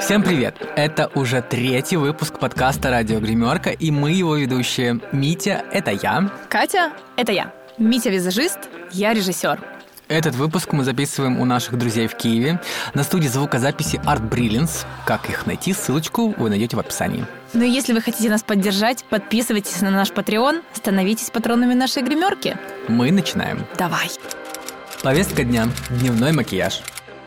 [0.00, 0.56] Всем привет!
[0.74, 5.00] Это уже третий выпуск подкаста «Радио Гримерка», и мы его ведущие.
[5.12, 6.30] Митя— это я.
[6.48, 7.52] Катя— это я.
[7.76, 8.58] Митя— визажист,
[8.90, 9.60] я режиссер.
[10.08, 12.58] Этот выпуск мы записываем у наших друзей в Киеве
[12.94, 14.86] на студии звукозаписи Art Brilliance.
[15.04, 17.26] Как их найти, ссылочку вы найдете в описании.
[17.52, 22.56] Ну и если вы хотите нас поддержать, подписывайтесь на наш Patreon, становитесь патронами нашей гримерки.
[22.88, 23.66] Мы начинаем.
[23.76, 24.08] Давай.
[25.02, 25.68] Повестка дня.
[25.90, 26.82] Дневной макияж.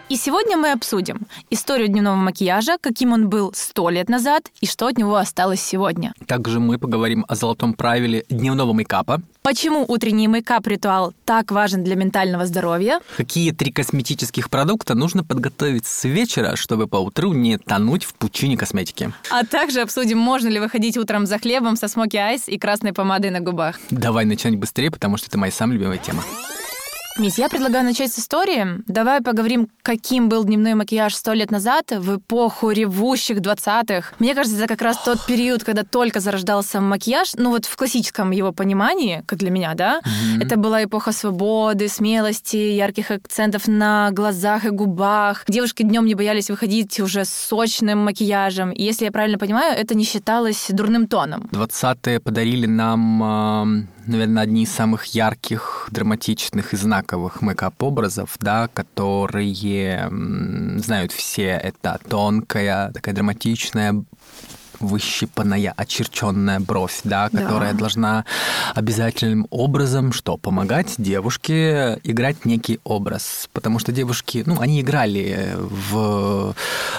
[0.10, 4.88] И сегодня мы обсудим историю дневного макияжа, каким он был сто лет назад и что
[4.88, 6.14] от него осталось сегодня.
[6.28, 9.22] Также мы поговорим о золотом правиле дневного мейкапа.
[9.42, 13.00] Почему утренний мейкап-ритуал так важен для ментального здоровья?
[13.16, 18.58] Какие три косметических продукта нужно подготовить с вечера, чтобы по утру не тонуть в пучине
[18.58, 19.14] косметики?
[19.30, 23.30] А также обсудим, можно ли выходить утром за хлебом со смоки айс и красной помадой
[23.30, 23.80] на губах.
[23.92, 26.22] Давай начнем быстрее, потому что это моя самая любимая тема.
[27.18, 28.82] Мисс, я предлагаю начать с истории.
[28.88, 34.14] Давай поговорим, каким был дневной макияж сто лет назад, в эпоху ревущих двадцатых.
[34.20, 38.31] Мне кажется, это как раз тот период, когда только зарождался макияж, ну вот в классическом
[38.31, 40.45] его понимании, как для меня, да, mm-hmm.
[40.45, 45.44] это была эпоха свободы, смелости, ярких акцентов на глазах и губах.
[45.50, 48.72] Девушки днем не боялись выходить уже с сочным макияжем.
[48.72, 51.50] И если я правильно понимаю, это не считалось дурным тоном.
[51.52, 60.09] Двадцатые подарили нам наверное, одни из самых ярких, драматичных и знаковых мэкап-образов, да, которые
[60.80, 61.48] знают все.
[61.48, 64.03] Это тонкая, такая драматичная
[64.80, 67.80] выщипанная, очерченная бровь, да, которая да.
[67.80, 68.26] должна
[68.73, 70.38] обязательным образом что?
[70.38, 73.50] Помогать девушке играть некий образ.
[73.53, 76.56] Потому что девушки, ну, они играли в,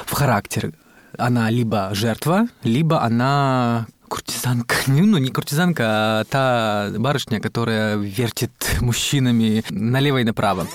[0.06, 0.72] в характер.
[1.18, 3.86] Она либо жертва, либо она
[4.32, 4.76] куртизанка.
[4.86, 10.66] Ну, не куртизанка, а та барышня, которая вертит мужчинами налево и направо.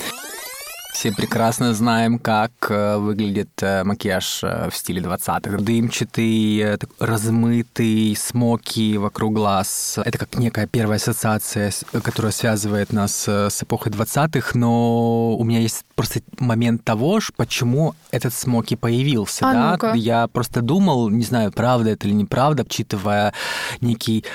[0.97, 5.59] Все прекрасно знаем, как э, выглядит э, макияж э, в стиле 20-х.
[5.59, 9.99] Дымчатый, размытый, смоки вокруг глаз.
[10.03, 15.85] Это как некая первая ассоциация, которая связывает нас с эпохой 20-х, но у меня есть
[15.93, 19.47] просто момент того, почему этот смоки появился.
[19.47, 19.71] А да?
[19.73, 19.93] Ну-ка.
[19.93, 23.33] Я просто думал, не знаю, правда это или неправда, учитывая
[23.81, 24.25] некий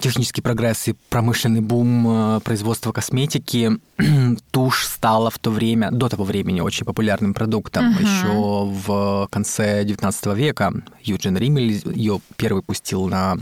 [0.00, 3.78] технический прогресс и промышленный бум э, производства косметики,
[4.50, 7.92] тушь стала в то время, до того времени, очень популярным продуктом.
[7.92, 8.02] Uh-huh.
[8.02, 10.72] Еще в конце 19 века
[11.02, 13.36] Юджин Риммель ее первый пустил на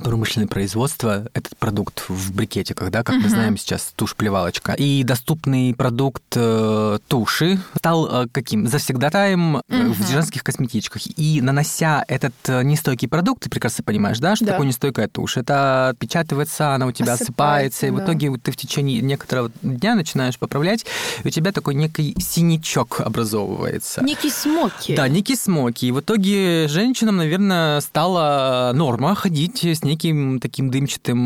[0.00, 3.22] промышленное производство, этот продукт в брикетиках, да, как uh-huh.
[3.22, 4.72] мы знаем сейчас, тушь-плевалочка.
[4.72, 8.66] И доступный продукт э, туши стал э, каким?
[8.66, 9.92] Завсегдатаем uh-huh.
[9.92, 11.02] в женских косметичках.
[11.16, 14.52] И нанося этот э, нестойкий продукт, ты прекрасно понимаешь, да, что да.
[14.52, 15.36] такое нестойкая тушь?
[15.36, 19.94] Это отпечатывается, она у тебя осыпается, осыпается и в итоге ты в течение некоторого дня
[19.94, 20.86] начинаешь поправлять,
[21.22, 24.02] и у тебя такой некий синячок образовывается.
[24.04, 24.96] Некий смоки.
[24.96, 25.86] Да, некий смоки.
[25.86, 31.18] И в итоге женщинам, наверное, стала норма ходить с неким таким дымчатым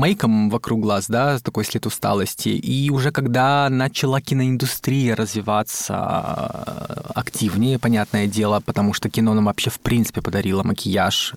[0.00, 2.48] мейком вокруг глаз, да, такой след усталости.
[2.48, 9.70] И уже когда начала киноиндустрия развиваться э, активнее, понятное дело, потому что кино нам вообще
[9.70, 11.34] в принципе подарило макияж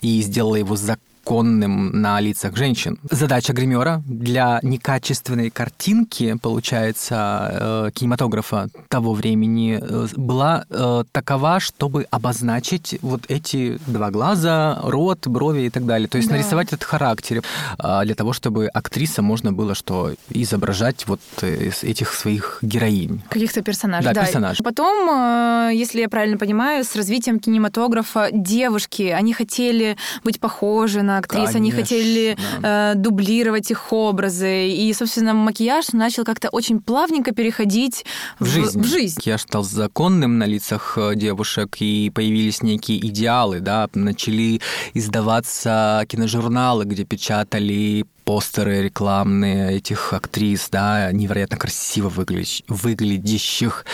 [0.00, 2.98] и сделала его за конным на лицах женщин.
[3.10, 12.06] Задача гримера для некачественной картинки, получается, э, кинематографа того времени э, была э, такова, чтобы
[12.10, 16.08] обозначить вот эти два глаза, рот, брови и так далее.
[16.08, 16.36] То есть да.
[16.36, 17.42] нарисовать этот характер
[17.78, 23.22] для того, чтобы актриса можно было что изображать вот из этих своих героинь.
[23.28, 24.12] Каких-то персонажей.
[24.12, 24.26] Да, да.
[24.26, 24.62] персонажей.
[24.64, 31.50] Потом, если я правильно понимаю, с развитием кинематографа девушки, они хотели быть похожи на актрис,
[31.50, 34.68] Конечно, они хотели э, дублировать их образы.
[34.68, 38.04] И, собственно, макияж начал как-то очень плавненько переходить
[38.38, 38.80] в, в, жизнь.
[38.80, 39.16] в жизнь.
[39.16, 44.60] Макияж стал законным на лицах э, девушек, и появились некие идеалы, да, начали
[44.92, 53.84] издаваться киножурналы, где печатали постеры рекламные этих актрис, да, невероятно красиво выглядящих.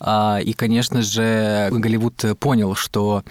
[0.00, 3.24] А, и, конечно же, Голливуд понял, что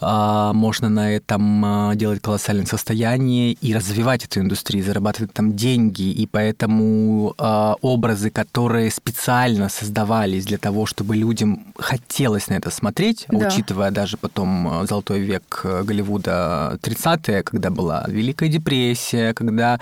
[0.00, 6.10] а, можно на этом а, делать колоссальное состояние и развивать эту индустрию, зарабатывать там деньги.
[6.10, 7.34] И поэтому
[7.82, 13.48] образы, которые специально создавались для того, чтобы людям хотелось на это смотреть, да.
[13.48, 19.80] учитывая даже потом золотой век Голливуда 30-е, когда была Великая депрессия, когда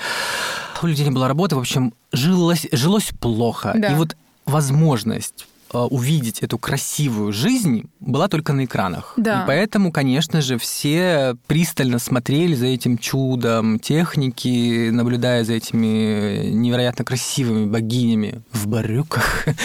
[0.82, 3.72] у людей не было работы, в общем, жилось, жилось плохо.
[3.76, 3.92] Да.
[3.92, 9.14] И вот возможность э, увидеть эту красивую жизнь была только на экранах.
[9.16, 9.42] Да.
[9.42, 17.04] И поэтому, конечно же, все пристально смотрели за этим чудом техники, наблюдая за этими невероятно
[17.04, 19.46] красивыми богинями в барюках.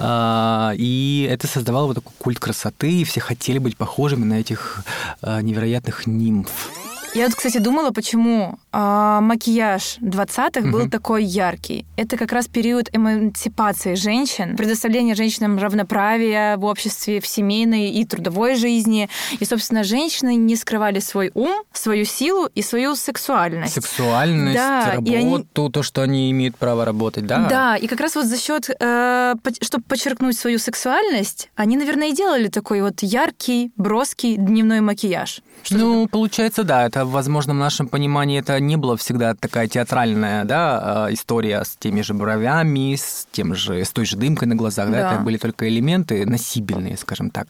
[0.00, 4.84] А, и это создавало вот такой культ красоты, и все хотели быть похожими на этих
[5.22, 6.70] э, невероятных нимф.
[7.14, 10.90] Я вот, кстати, думала, почему а, макияж 20-х был Мгм.
[10.90, 11.86] такой яркий.
[11.96, 18.54] Это как раз период эмансипации женщин, предоставления женщинам равноправия в обществе, в семейной и трудовой
[18.56, 19.08] жизни.
[19.40, 23.72] И, собственно, женщины не скрывали свой ум, свою силу и свою сексуальность.
[23.74, 27.46] Сексуальность, Да, и они- работу, то, что они имеют право работать, да?
[27.48, 32.48] Да, и как раз вот за счет, чтобы подчеркнуть свою сексуальность, они, наверное, и делали
[32.48, 35.40] такой вот яркий, броский дневной макияж.
[35.62, 40.44] Что ну, получается, да, это, возможно, в нашем понимании это не была всегда такая театральная,
[40.44, 44.54] да, э, история с теми же бровями, с тем же, с той же дымкой на
[44.56, 45.12] глазах, да, Да.
[45.14, 47.48] это были только элементы носибельные, скажем так.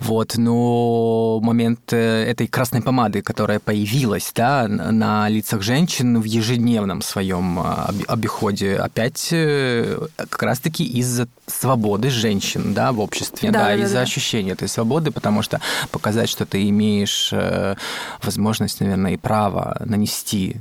[0.00, 7.02] Вот, но момент э, этой красной помады, которая появилась, да, на лицах женщин в ежедневном
[7.02, 13.64] своем об- обиходе, опять э, как раз-таки из-за свободы женщин, да, в обществе, Да, да,
[13.66, 14.00] да, из-за да.
[14.02, 17.74] ощущения этой свободы, потому что показать, что ты имеешь э,
[18.78, 20.56] возможность, наверное, и право нанести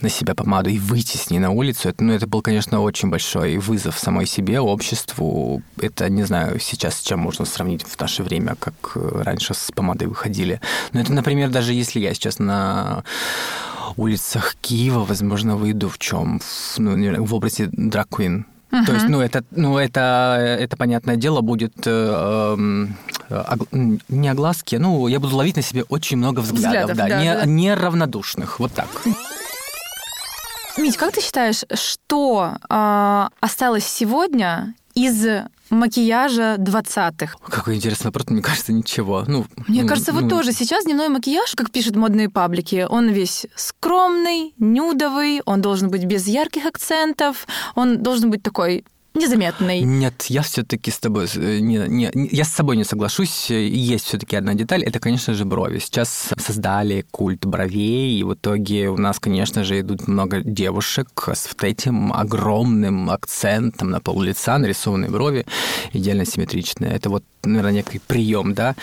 [0.00, 3.10] на себя помаду и выйти с ней на улицу, это, ну, это был, конечно, очень
[3.10, 5.60] большой вызов самой себе, обществу.
[5.80, 9.72] Это, не знаю, сейчас с чем можно сравнить в наше время, как э, раньше с
[9.74, 10.60] помадой выходили.
[10.92, 13.02] Но это, например, даже если я сейчас на
[13.96, 16.40] улицах Киева, возможно, выйду в чем?
[16.78, 18.46] Ну, в образе драквин.
[18.70, 22.96] То есть, ну, это, ну, это, это, понятное дело, будет э, эм,
[23.30, 23.68] ог-
[24.08, 27.34] не огласки, ну, я буду ловить на себе очень много взглядов, Взглядов, да, да, не,
[27.34, 27.44] да.
[27.46, 28.88] неравнодушных, вот так.
[30.76, 35.26] Мить, как ты считаешь, что а, осталось сегодня из
[35.70, 37.36] макияжа 20-х?
[37.48, 39.24] Какой интересный вопрос, мне кажется, ничего.
[39.26, 43.10] Ну, Мне ну, кажется, вот ну, тоже сейчас дневной макияж, как пишут модные паблики, он
[43.10, 49.80] весь скромный, нюдовый, он должен быть без ярких акцентов, он должен быть такой незаметный.
[49.82, 53.50] Нет, я все-таки с тобой э, не, не- я с собой не соглашусь.
[53.50, 55.78] Есть все-таки одна деталь, это, конечно же, брови.
[55.78, 61.48] Сейчас создали культ бровей, и в итоге у нас, конечно же, идут много девушек с
[61.52, 65.46] вот этим огромным акцентом на пол лица, нарисованные брови,
[65.92, 66.92] идеально симметричные.
[66.92, 68.74] Это вот, наверное, некий прием, да,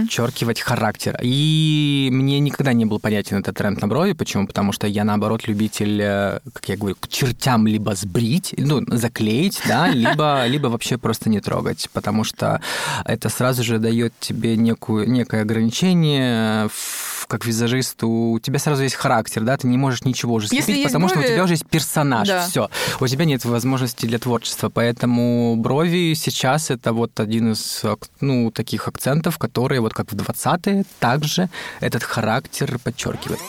[0.00, 1.18] подчеркивать характер.
[1.22, 4.12] И мне никогда не был понятен этот тренд на брови.
[4.12, 4.46] Почему?
[4.46, 9.60] Потому что я, наоборот, любитель, э, как я говорю, к чертям либо сбрить, ну, заклеить,
[9.68, 12.60] да, либо, либо вообще просто не трогать, потому что
[13.04, 18.96] это сразу же дает тебе некую, некое ограничение, в- как визажист, у тебя сразу есть
[18.96, 21.66] характер, да, ты не можешь ничего уже слепить, потому что у брови- тебя уже есть
[21.66, 22.46] персонаж, Да.
[22.46, 22.68] все.
[23.00, 27.82] У тебя нет возможности для творчества, поэтому брови сейчас это вот один из,
[28.20, 31.48] ну, таких акцентов, которые вот как в 20-е также
[31.80, 33.40] этот характер подчеркивает.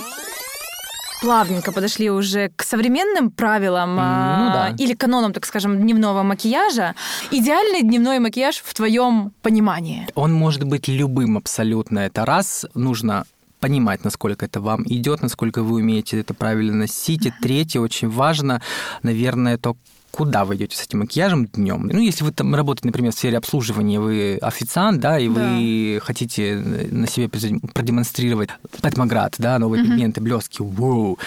[1.22, 4.84] Плавненько подошли уже к современным правилам а, Ну да.
[4.84, 6.96] или канонам, так скажем, дневного макияжа.
[7.30, 10.08] Идеальный дневной макияж в твоем понимании.
[10.16, 12.00] Он может быть любым абсолютно.
[12.00, 13.26] Это раз, нужно
[13.62, 17.26] понимать, насколько это вам идет, насколько вы умеете это правильно носить.
[17.26, 18.62] И третье, очень важно,
[19.04, 19.78] наверное, то,
[20.12, 21.88] куда вы идете с этим макияжем днем.
[21.88, 26.56] Ну, если вы там работаете, например, в сфере обслуживания, вы официант, да, и вы хотите
[26.58, 28.50] на себе продемонстрировать
[28.82, 31.18] Пэтмаград, да, новые пигменты, блески, вау.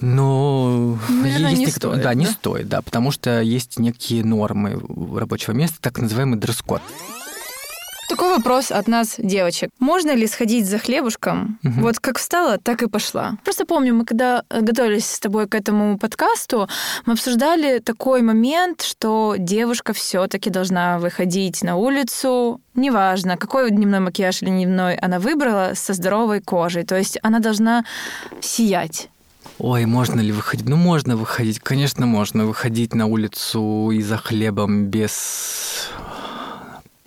[0.00, 2.30] Но Наверное, есть не некоторые- стоит, да, не да?
[2.32, 4.78] стоит, да, потому что есть некие нормы
[5.18, 6.82] рабочего места, так называемый дресс-код.
[8.08, 9.70] Такой вопрос от нас, девочек.
[9.80, 11.58] Можно ли сходить за хлебушком?
[11.62, 11.82] Мгм.
[11.82, 13.36] Вот как встала, так и пошла.
[13.44, 16.68] Просто помню, мы когда э, готовились с тобой к этому подкасту,
[17.04, 24.42] мы обсуждали такой момент, что девушка все-таки должна выходить на улицу, неважно, какой дневной макияж
[24.42, 26.84] или дневной она выбрала, со здоровой кожей.
[26.84, 27.84] То есть она должна
[28.40, 29.08] сиять.
[29.58, 30.68] Ой, можно ли выходить?
[30.68, 35.90] Ну, можно выходить, конечно, можно выходить на улицу и за хлебом без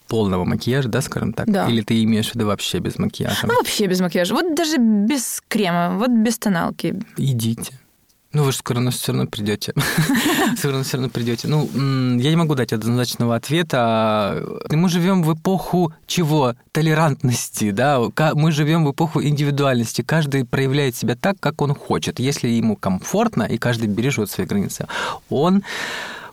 [0.10, 1.50] полного макияжа, да, скажем так?
[1.50, 1.68] Да.
[1.68, 3.48] Или ты имеешь в виду вообще без макияжа?
[3.48, 4.34] Ну, вообще без макияжа.
[4.34, 6.96] Вот даже без крема, вот без тоналки.
[7.16, 7.80] Идите.
[8.32, 9.74] Ну, вы же скоро равно все равно придете.
[10.64, 11.48] Равно все равно придете.
[11.48, 11.68] Ну,
[12.20, 14.44] я не могу дать однозначного ответа.
[14.70, 16.56] Мы живем в эпоху чего?
[16.72, 18.00] Толерантности, да?
[18.34, 20.04] Мы живем в эпоху индивидуальности.
[20.04, 22.20] Каждый проявляет себя так, как он хочет.
[22.20, 24.88] Если ему комфортно, и каждый бережет свои границы,
[25.30, 25.64] он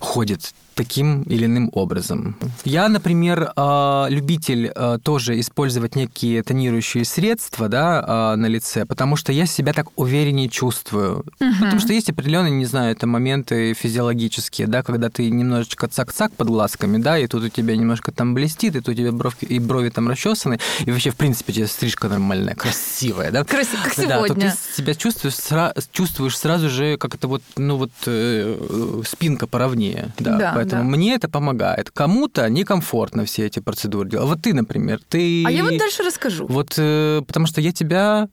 [0.01, 2.37] ходит таким или иным образом.
[2.65, 9.17] Я, например, э, любитель э, тоже использовать некие тонирующие средства да, э, на лице, потому
[9.17, 11.25] что я себя так увереннее чувствую.
[11.41, 11.55] Угу.
[11.61, 16.49] Потому что есть определенные, не знаю, это моменты физиологические, да, когда ты немножечко цак-цак под
[16.49, 19.59] глазками, да, и тут у тебя немножко там блестит, и тут у тебя бровки, и
[19.59, 23.45] брови там расчесаны, и вообще, в принципе, у тебя стрижка нормальная, красивая, да?
[23.45, 24.19] Красиво, как сегодня.
[24.19, 29.03] Да, то ты себя чувствуешь, сра- чувствуешь сразу же, как это вот, ну вот, э,
[29.07, 30.97] спинка поровнее, да, да Поэтому да.
[30.97, 31.91] мне это помогает.
[31.91, 34.29] Кому-то некомфортно все эти процедуры делать.
[34.29, 35.45] Вот ты, например, ты...
[35.47, 36.47] А я вот дальше расскажу.
[36.47, 38.29] Вот э, потому что я тебя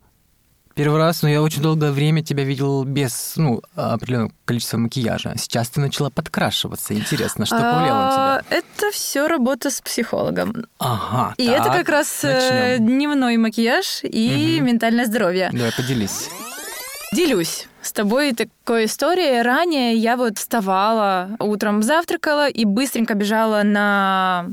[0.75, 5.33] первый раз, но я очень долгое время тебя видел без ну, определенного количества макияжа.
[5.37, 6.93] Сейчас ты начала подкрашиваться.
[6.93, 8.19] Интересно, что повлияло на тебя?
[8.19, 10.65] А, это все работа с психологом.
[10.79, 11.35] Ага.
[11.37, 12.87] И это как раз э, начнем.
[12.87, 14.65] дневной макияж и угу.
[14.65, 15.49] ментальное здоровье.
[15.51, 16.29] Давай, поделись.
[17.13, 19.43] Делюсь с тобой такой историей.
[19.43, 24.47] Ранее я вот вставала, утром завтракала и быстренько бежала на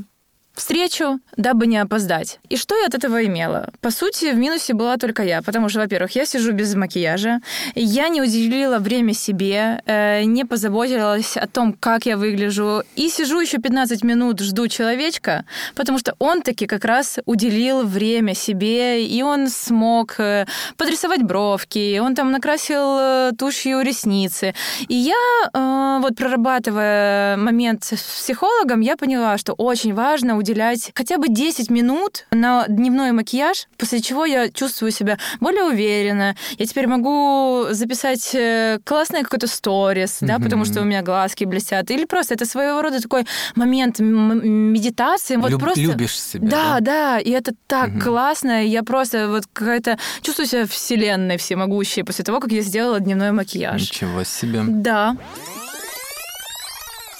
[0.61, 2.39] встречу, дабы не опоздать.
[2.49, 3.69] И что я от этого имела?
[3.81, 7.39] По сути, в минусе была только я, потому что, во-первых, я сижу без макияжа,
[7.75, 13.39] я не уделила время себе, э, не позаботилась о том, как я выгляжу, и сижу
[13.39, 19.23] еще 15 минут, жду человечка, потому что он таки как раз уделил время себе, и
[19.23, 20.45] он смог э,
[20.77, 24.53] подрисовать бровки, он там накрасил э, тушью ресницы.
[24.89, 31.29] И я, вот прорабатывая момент с психологом, я поняла, что очень важно уделять хотя бы
[31.29, 36.35] 10 минут на дневной макияж, после чего я чувствую себя более уверенно.
[36.57, 41.89] Я теперь могу записать э, классный какой-то сторис, да, потому что у меня глазки блестят.
[41.91, 45.37] Или просто это своего рода такой момент медитации.
[45.37, 45.81] Вот Люб, просто...
[45.81, 46.47] Любишь себя.
[46.47, 48.65] Да, да, да, и это так классно.
[48.65, 53.81] Я просто вот какая-то чувствую себя вселенной всемогущей после того, как я сделала дневной макияж.
[53.81, 54.63] Ничего себе.
[54.67, 55.15] Да.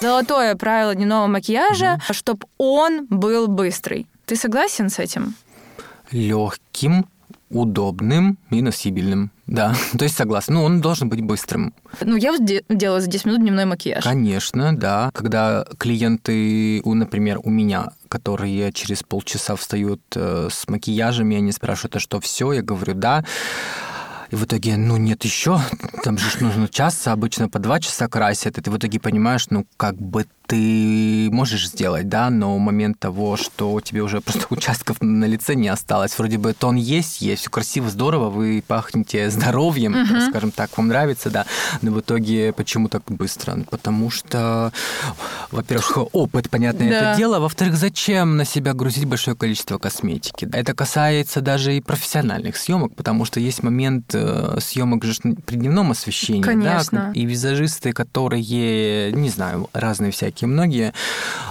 [0.02, 2.12] Золотое правило дневного макияжа, угу.
[2.12, 4.08] чтобы он был быстрый.
[4.26, 5.36] Ты согласен с этим?
[6.10, 7.06] Легким,
[7.50, 9.30] удобным и носибельным.
[9.46, 10.54] Да, то есть согласен.
[10.54, 11.72] Ну, он должен быть быстрым.
[12.00, 14.02] Ну, я вот де- делала за 10 минут дневной макияж.
[14.02, 15.12] Конечно, да.
[15.14, 21.52] Когда клиенты, у, например, у меня, которые через полчаса встают э, с макияжем, и они
[21.52, 22.52] спрашивают, а что все?
[22.52, 23.24] Я говорю, да.
[24.32, 25.60] И в итоге, ну, нет еще,
[26.02, 29.66] там же нужно час, обычно по два часа красят, и ты в итоге понимаешь, ну,
[29.76, 35.24] как бы ты можешь сделать, да, но момент того, что тебе уже просто участков на
[35.24, 40.28] лице не осталось, вроде бы тон есть, есть, все красиво, здорово, вы пахнете здоровьем, uh-huh.
[40.28, 41.46] скажем так, вам нравится, да,
[41.80, 43.64] но в итоге почему так быстро?
[43.70, 44.74] Потому что,
[45.50, 47.12] во-первых, опыт, понятно, да.
[47.12, 50.46] это дело, во-вторых, зачем на себя грузить большое количество косметики?
[50.52, 55.14] Это касается даже и профессиональных съемок, потому что есть момент э, съемок же
[55.46, 57.12] при дневном освещении, Конечно.
[57.14, 60.92] да, и визажисты, которые, не знаю, разные всякие и многие,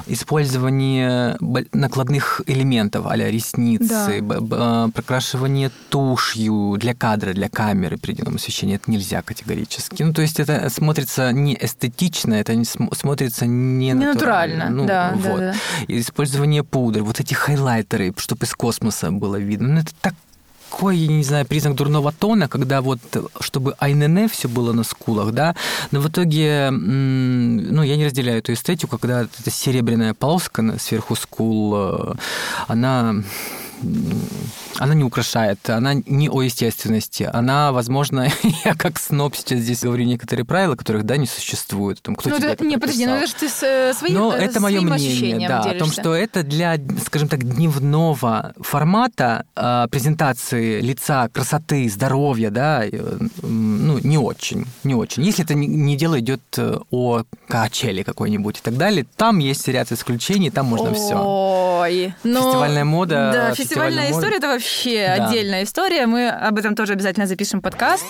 [0.07, 1.38] использование
[1.71, 4.89] накладных элементов, а ресницы, да.
[4.93, 10.03] прокрашивание тушью для кадра, для камеры при дневном освещении, это нельзя категорически.
[10.03, 14.69] Ну, то есть это смотрится не эстетично, это не смотрится не, не натурально.
[14.69, 15.39] Ну, да, вот.
[15.39, 15.55] да, да.
[15.88, 20.13] Использование пудры, вот эти хайлайтеры, чтобы из космоса было видно, ну, это так
[20.72, 23.00] такой, я не знаю, признак дурного тона, когда вот,
[23.40, 25.56] чтобы айнене все было на скулах, да,
[25.92, 31.74] но в итоге, ну, я не разделяю эту эстетику, когда эта серебряная полоска сверху скул,
[31.75, 32.13] э,
[32.68, 33.16] она
[34.77, 38.27] она не украшает, она не о естественности, она, возможно,
[38.65, 42.01] я как сноб сейчас здесь говорю некоторые правила, которых, да, не существует.
[42.01, 44.59] Там, кто ну, это, не, подожди, ну это же ты с, э, своим Но это
[44.59, 45.69] мое мнение, да, делишься.
[45.69, 52.83] о том, что это для, скажем так, дневного формата э, презентации лица, красоты, здоровья, да,
[52.85, 55.23] э, ну, не очень, не очень.
[55.23, 59.67] Если это не, не дело идет э, о качеле какой-нибудь и так далее, там есть
[59.67, 61.15] ряд исключений, там можно все.
[61.17, 63.31] Ой, ну, фестивальная мода.
[63.33, 63.71] Да, фестивальная
[64.12, 64.38] история мода.
[64.38, 65.25] это вообще да.
[65.25, 66.06] отдельная история.
[66.06, 68.06] Мы об этом тоже обязательно запишем подкаст.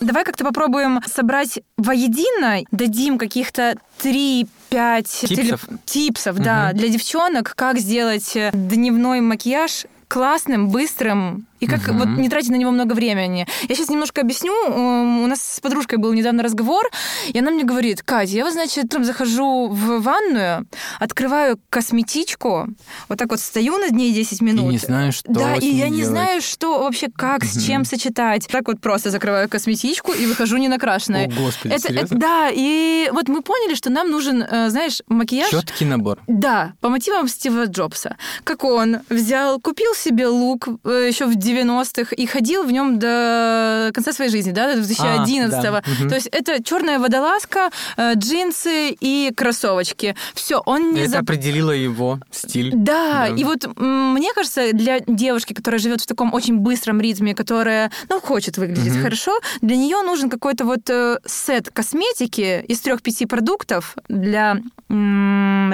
[0.00, 5.78] Давай как-то попробуем собрать воедино, дадим каких-то три пять типсов, теле...
[5.84, 6.44] типсов угу.
[6.44, 11.98] да, для девчонок, как сделать дневной макияж классным, быстрым и как угу.
[11.98, 13.46] вот не тратить на него много времени.
[13.68, 14.52] Я сейчас немножко объясню.
[14.68, 16.90] У нас с подружкой был недавно разговор,
[17.28, 20.66] и она мне говорит, Катя, я вот, значит, там захожу в ванную,
[20.98, 22.68] открываю косметичку,
[23.08, 24.64] вот так вот стою над ней 10 минут.
[24.64, 25.92] И не знаю, что Да, и я делать.
[25.92, 27.46] не знаю, что вообще, как, угу.
[27.46, 28.46] с чем сочетать.
[28.48, 31.26] Так вот просто закрываю косметичку и выхожу не накрашенная.
[31.26, 35.50] О, господи, это, это, Да, и вот мы поняли, что нам нужен, э, знаешь, макияж...
[35.50, 36.18] Четкий набор.
[36.26, 38.16] Да, по мотивам Стива Джобса.
[38.44, 43.90] Как он взял, купил себе лук э, еще в 90-х и ходил в нем до
[43.94, 46.08] конца своей жизни, да, до 2011 А, да.
[46.08, 50.14] То есть это черная водолазка, э, джинсы и кроссовочки.
[50.34, 52.72] Все, он не Это за- определило его стиль.
[52.74, 53.34] Да, Да.
[53.34, 58.20] и вот мне кажется, для девушки, которая живет в таком очень быстром ритме, которая, ну,
[58.20, 59.02] хочет выглядеть Мгм.
[59.02, 64.58] хорошо, для нее нужен какой-то вот э, сет косметики из трех-пяти продуктов для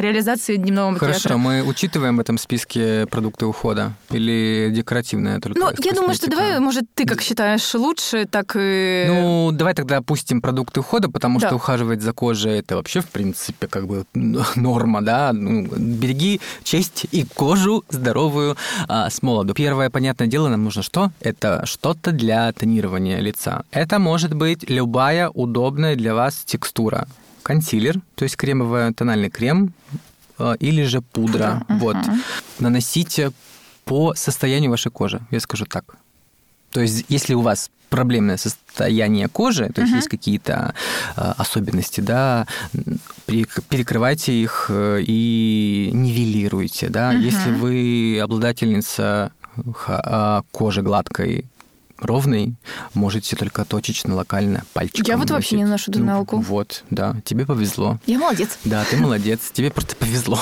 [0.00, 1.20] реализации дневного макияжа.
[1.20, 6.30] Хорошо, мы учитываем в этом списке продукты ухода или декоративная только Ну, я думаю, что
[6.30, 9.06] давай, может, ты как считаешь лучше, так и...
[9.08, 11.46] Ну, давай тогда опустим продукты ухода, потому Да.
[11.48, 14.04] что ухаживать за кожей это вообще, в принципе, как бы
[14.56, 15.32] норма, да.
[15.32, 18.56] Ну, береги честь и кожу здоровую
[18.88, 19.54] а, с молоду.
[19.54, 21.10] Первое, понятное дело, нам нужно что?
[21.20, 23.64] Это что-то для тонирования лица.
[23.70, 27.06] Это может быть любая удобная для вас текстура.
[27.42, 29.72] Консилер, то есть кремовый тональный крем,
[30.38, 31.62] а, или же пудра.
[31.68, 31.96] Пудра, Вот.
[31.96, 32.22] мгм.
[32.58, 33.32] Наносите
[33.84, 35.96] по состоянию вашей кожи, я скажу так.
[36.72, 39.96] То есть, если у вас проблемное состояние кожи, то есть Мгм.
[39.98, 40.74] есть какие-то
[41.16, 42.46] э, особенности, да,
[43.26, 47.12] перекрывайте их э, и нивелируйте, да.
[47.12, 47.20] Мгм.
[47.20, 49.30] Если вы обладательница
[49.86, 51.44] а, кожи гладкой,
[51.98, 52.54] ровной,
[52.94, 55.04] можете только точечно, локально, пальчиком.
[55.06, 56.36] Я вот вообще не наношу тоналку.
[56.36, 57.98] Ну, Вот, да, тебе повезло.
[58.06, 58.58] Я молодец.
[58.64, 60.38] Да, ты молодец, тебе просто повезло.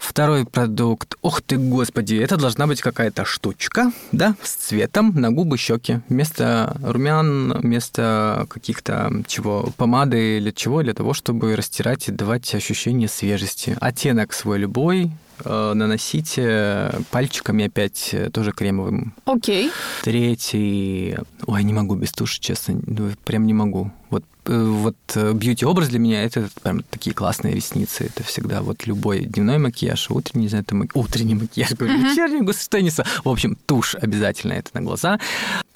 [0.00, 1.16] Второй продукт.
[1.22, 6.00] Ох ты, господи, это должна быть какая-то штучка, да, с цветом на губы, щеки.
[6.08, 13.08] Вместо румян, вместо каких-то чего, помады или чего, для того, чтобы растирать и давать ощущение
[13.08, 13.76] свежести.
[13.80, 15.10] Оттенок свой любой,
[15.44, 19.14] наносите пальчиками опять э, тоже кремовым.
[19.24, 19.70] Окей.
[20.02, 21.16] Третий...
[21.46, 22.80] Ой, не могу без туши, честно.
[22.86, 23.90] Ну, Прям не могу.
[24.10, 28.04] Вот, э, вот э, бьюти-образ для меня это прям такие классные ресницы.
[28.04, 32.40] Это всегда вот любой дневной макияж, утренний, не знаю, это мак- утренний макияж, говорю, вечерний,
[32.72, 33.02] я несу?
[33.24, 35.18] В общем, тушь обязательно это на глаза.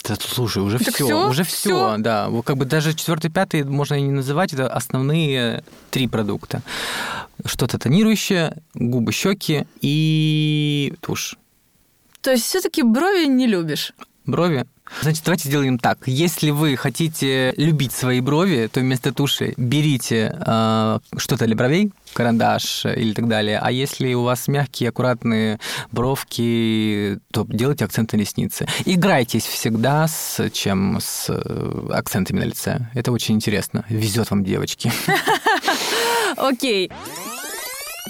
[0.07, 2.29] Да, слушай, уже все, уже все, да.
[2.29, 6.61] Вот как бы даже четвертый, пятый можно и не называть, это основные три продукта.
[7.45, 11.37] Что-то тонирующее, губы, щеки и тушь.
[12.21, 13.93] То есть все-таки брови не любишь?
[14.25, 14.65] Брови.
[15.01, 15.99] Значит, давайте сделаем так.
[16.05, 22.85] Если вы хотите любить свои брови, то вместо туши берите э, что-то для бровей, карандаш
[22.85, 23.57] или так далее.
[23.59, 25.59] А если у вас мягкие, аккуратные
[25.91, 28.67] бровки, то делайте акценты на ресницы.
[28.85, 30.99] Играйтесь всегда с чем?
[31.01, 32.87] С э, акцентами на лице.
[32.93, 33.85] Это очень интересно.
[33.89, 34.91] Везет вам, девочки.
[36.37, 36.91] Окей.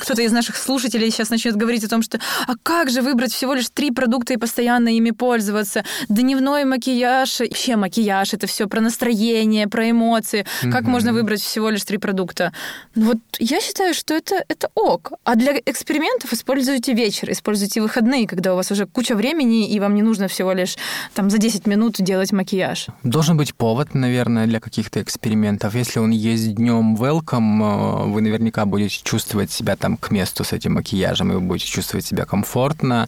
[0.02, 3.54] Кто-то из наших слушателей сейчас начнет говорить о том, что а как же выбрать всего
[3.54, 5.84] лишь три продукта и постоянно ими пользоваться?
[6.10, 10.46] Дневной макияж, вообще макияж, это все про настроение, про эмоции.
[10.72, 10.92] Как Мгм.
[10.92, 12.52] можно выбрать всего лишь три продукта?
[12.96, 15.12] Ну вот я считаю, что это, это ок.
[15.24, 19.94] А для экспериментов используйте вечер, используйте выходные, когда у вас уже куча времени, и вам
[19.94, 20.78] не нужно всего лишь
[21.14, 22.88] там за 10 минут делать макияж.
[23.04, 25.76] Должен быть повод, наверное, для каких-то экспериментов.
[25.76, 30.54] Если он есть днем welcome, э, вы наверняка будете чувствовать себя там к месту с
[30.54, 33.08] этим макияжем, и вы будете чувствовать себя комфортно.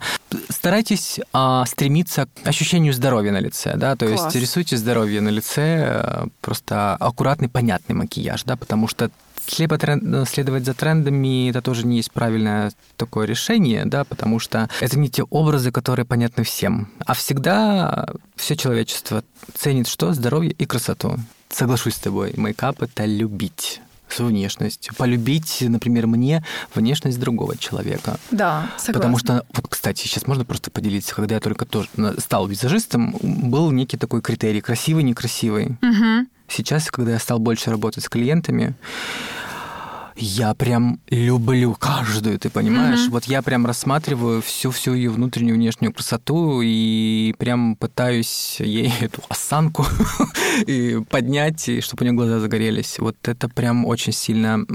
[0.50, 4.26] Старайтесь а, стремиться к ощущению здоровья на лице, да, то Класс.
[4.26, 9.12] есть рисуйте здоровье на лице, э, просто аккуратный, понятный макияж, да, потому что
[9.48, 14.70] слепо трен- следовать за трендами это тоже не есть правильное такое решение, да, потому что
[14.80, 16.90] это не те образы, которые понятны всем.
[17.06, 20.14] А всегда все человечество ценит что?
[20.14, 21.18] Здоровье и красоту.
[21.50, 23.82] Соглашусь с тобой, мейкап это любить
[24.14, 24.90] свою внешность.
[24.98, 28.18] Полюбить, например, мне внешность другого человека.
[28.32, 28.94] Да, согласна.
[28.94, 33.72] Потому что, вот, кстати, сейчас можно просто поделиться, когда я только тоже стал визажистом, был
[33.72, 35.78] некий такой критерий, красивый, некрасивый.
[35.82, 36.28] Мгм.
[36.48, 38.76] Сейчас, когда я стал больше работать с клиентами,
[40.16, 43.02] я прям люблю каждую, ты понимаешь?
[43.02, 43.12] Мгм.
[43.12, 49.86] Вот я прям рассматриваю всю-всю ее внутреннюю внешнюю красоту и прям пытаюсь ей эту осанку
[50.68, 53.00] и поднять, и чтобы у нее глаза загорелись.
[53.00, 54.66] Вот это прям очень сильно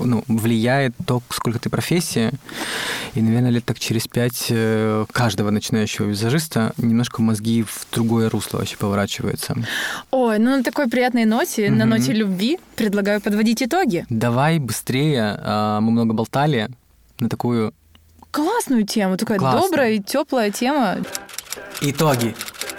[0.00, 2.30] ну, влияет то, сколько ты профессии.
[3.14, 8.58] И, наверное, лет так через пять э, каждого начинающего визажиста немножко мозги в другое русло
[8.58, 9.54] вообще поворачиваются.
[10.10, 11.90] Ой, ну на такой приятной ноте, на Мгм.
[11.90, 14.06] ноте любви, предлагаю подводить итоги.
[14.10, 16.68] Давай быстрее, а, мы много болтали
[17.18, 17.72] на такую
[18.30, 19.60] Классную тему, такая Классно.
[19.62, 20.96] добрая и теплая тема.
[21.80, 22.34] итоги.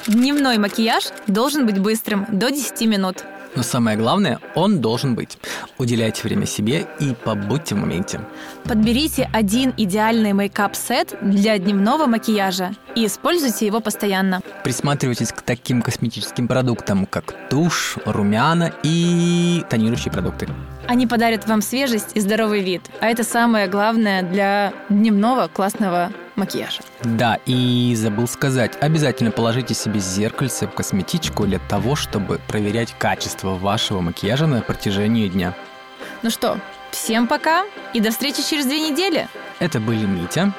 [0.07, 3.23] Дневной макияж должен быть быстрым, до 10 минут.
[3.57, 5.39] Но самое главное, он должен быть.
[5.79, 8.21] Уделяйте время себе и побудьте в моменте.
[8.65, 14.41] Подберите один идеальный makeup-сет для дневного макияжа и используйте его постоянно.
[14.63, 20.47] Присматривайтесь к таким косметическим продуктам, как тушь, румяна и тонирующие продукты.
[20.85, 22.83] Они подарят вам свежесть и здоровый вид.
[22.99, 26.81] А это самое главное для дневного классного макияжа.
[27.03, 33.55] Да, и забыл сказать, обязательно положите себе зеркальце в косметичку для того, чтобы проверять качество
[33.55, 35.53] вашего макияжа на протяжении дня.
[36.21, 36.57] Ну что,
[36.91, 39.27] всем пока и до встречи через две недели.
[39.59, 40.53] Это были Митя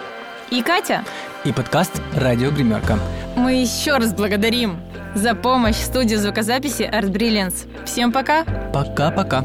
[0.50, 1.04] и Катя
[1.44, 2.98] и подкаст «Радио Гримерка».
[3.36, 4.80] Мы еще раз благодарим
[5.14, 7.66] за помощь студии звукозаписи Art Brilliance.
[7.84, 8.44] Всем пока!
[8.72, 9.44] Пока-пока!